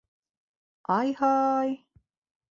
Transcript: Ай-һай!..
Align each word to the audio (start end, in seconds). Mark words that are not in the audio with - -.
Ай-һай!.. 0.95 1.75